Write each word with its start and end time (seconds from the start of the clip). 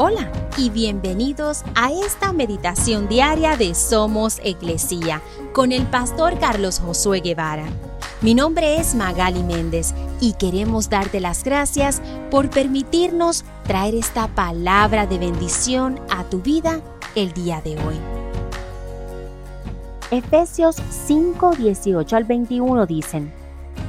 Hola 0.00 0.30
y 0.56 0.70
bienvenidos 0.70 1.64
a 1.74 1.90
esta 1.90 2.32
meditación 2.32 3.08
diaria 3.08 3.56
de 3.56 3.74
Somos 3.74 4.38
Iglesia 4.44 5.20
con 5.52 5.72
el 5.72 5.88
pastor 5.88 6.38
Carlos 6.38 6.78
Josué 6.78 7.18
Guevara. 7.18 7.64
Mi 8.20 8.32
nombre 8.32 8.76
es 8.76 8.94
Magali 8.94 9.42
Méndez 9.42 9.94
y 10.20 10.34
queremos 10.34 10.88
darte 10.88 11.18
las 11.18 11.42
gracias 11.42 12.00
por 12.30 12.48
permitirnos 12.48 13.44
traer 13.64 13.96
esta 13.96 14.28
palabra 14.28 15.08
de 15.08 15.18
bendición 15.18 15.98
a 16.10 16.22
tu 16.22 16.42
vida 16.42 16.80
el 17.16 17.32
día 17.32 17.60
de 17.60 17.72
hoy. 17.72 17.96
Efesios 20.12 20.76
5, 21.08 21.56
18 21.56 22.14
al 22.16 22.22
21 22.22 22.86
dicen, 22.86 23.32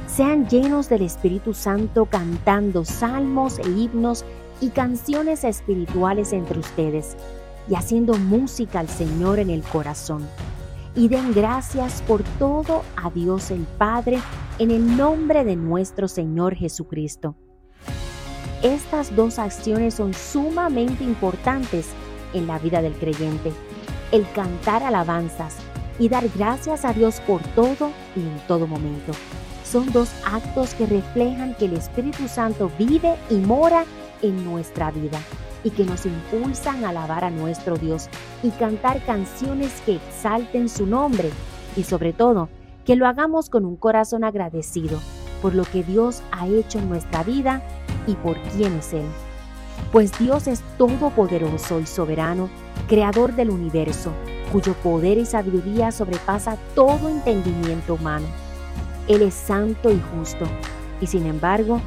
Sean 0.07 0.50
llenos 0.50 0.89
del 0.89 1.04
Espíritu 1.04 1.54
Santo 1.54 2.07
cantando 2.07 2.84
salmos 2.84 3.60
e 3.60 3.70
himnos 3.70 4.26
y 4.62 4.70
canciones 4.70 5.44
espirituales 5.44 6.34
entre 6.34 6.59
ustedes 6.59 7.16
y 7.70 7.76
haciendo 7.76 8.16
música 8.16 8.80
al 8.80 8.90
Señor 8.90 9.40
en 9.40 9.50
el 9.50 9.62
corazón. 9.62 10.27
Y 10.95 11.08
den 11.08 11.34
gracias 11.34 12.02
por 12.02 12.23
todo 12.40 12.84
a 12.95 13.09
Dios 13.12 13.52
el 13.52 13.64
Padre 13.77 14.20
en 14.58 14.72
el 14.72 14.98
nombre 14.98 15.44
de 15.44 15.55
nuestro 15.55 16.08
Señor 16.08 16.55
Jesucristo. 16.55 17.36
Estas 18.64 19.16
dos 19.16 19.40
acciones 19.40 19.94
son 19.94 20.14
sumamente 20.14 21.03
importantes 21.03 21.88
en 22.34 22.48
la 22.48 22.59
vida 22.59 22.81
del 22.81 22.94
creyente. 22.94 23.53
El 24.12 24.30
cantar 24.31 24.84
alabanzas 24.84 25.55
y 26.00 26.09
dar 26.09 26.28
gracias 26.36 26.84
a 26.84 26.94
Dios 26.94 27.22
por 27.22 27.41
todo 27.55 27.91
y 28.16 28.20
en 28.20 28.39
todo 28.48 28.67
momento. 28.67 29.14
Son 29.70 29.91
dos 29.91 30.09
actos 30.26 30.73
que 30.73 30.88
reflejan 30.88 31.54
que 31.54 31.66
el 31.66 31.73
Espíritu 31.73 32.28
Santo 32.28 32.72
vive 32.80 33.16
y 33.30 33.36
mora 33.36 33.86
en 34.23 34.44
nuestra 34.44 34.90
vida 34.90 35.20
y 35.64 35.70
que 35.70 35.86
nos 35.86 36.08
impulsan 36.08 36.84
a 36.84 36.89
alabar 36.89 37.23
a 37.23 37.30
nuestro 37.30 37.78
Dios 37.78 38.09
y 38.42 38.50
cantar 38.50 39.06
canciones 39.06 39.72
que 39.86 39.98
exalten 39.98 40.70
su 40.70 40.88
nombre 40.88 41.30
y 41.76 41.84
sobre 41.84 42.14
todo 42.14 42.50
que 42.84 42.95
lo 42.95 43.06
hagamos 43.06 43.52
con 43.52 43.64
un 43.64 43.76
corazón 43.76 44.23
agradecido 44.23 45.00
por 45.39 45.53
lo 45.53 45.66
que 45.66 45.83
Dios 45.83 46.23
ha 46.31 46.48
hecho 46.48 46.80
en 46.80 46.89
nuestra 46.89 47.23
vida 47.23 47.61
y 48.08 48.16
por 48.16 48.42
quién 48.56 48.73
es 48.73 48.94
Él. 48.94 49.06
Pues 49.92 50.17
Dios 50.17 50.48
es 50.48 50.64
todopoderoso 50.80 51.80
y 51.80 51.86
soberano, 51.86 52.50
creador 52.88 53.36
del 53.36 53.52
universo, 53.52 54.14
cuyo 54.52 54.73
poder 54.73 55.20
y 55.20 55.28
sabiduría 55.28 55.92
sobrepasa 55.92 56.58
todo 56.73 57.08
entendimiento 57.08 57.94
humano. 57.94 58.26
Él 59.09 59.23
es 59.23 59.33
santo 59.33 59.91
y 59.91 59.99
justo, 60.15 60.45
y 61.02 61.07
sin 61.07 61.25
embargo, 61.25 61.81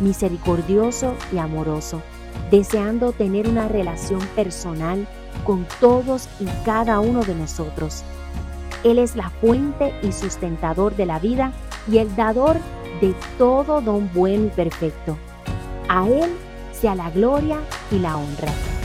misericordioso 0.00 1.14
y 1.32 1.38
amoroso, 1.38 2.02
deseando 2.50 3.12
tener 3.12 3.48
una 3.48 3.68
relación 3.68 4.20
personal 4.34 5.06
con 5.44 5.66
todos 5.80 6.28
y 6.40 6.46
cada 6.64 7.00
uno 7.00 7.22
de 7.22 7.36
nosotros. 7.36 8.02
Él 8.84 8.98
es 8.98 9.16
la 9.16 9.30
fuente 9.30 9.94
y 10.02 10.12
sustentador 10.12 10.94
de 10.96 11.06
la 11.06 11.20
vida 11.20 11.52
y 11.90 11.98
el 11.98 12.14
dador 12.16 12.56
de 13.00 13.14
todo 13.38 13.80
don 13.80 14.10
bueno 14.12 14.46
y 14.46 14.50
perfecto. 14.50 15.16
A 15.88 16.08
Él 16.08 16.30
sea 16.72 16.96
la 16.96 17.10
gloria 17.10 17.58
y 17.92 18.00
la 18.00 18.16
honra 18.16 18.75